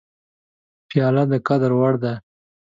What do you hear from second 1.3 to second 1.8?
د قدر